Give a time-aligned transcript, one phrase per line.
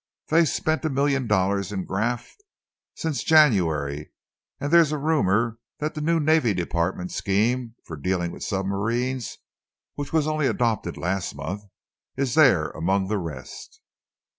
[0.29, 2.43] They've spent a million dollars in graft
[2.95, 4.09] since January,
[4.59, 9.37] and there's a rumour that the new Navy Department scheme for dealing with submarines,
[9.93, 11.61] which was only adopted last month,
[12.17, 13.79] is there among the rest."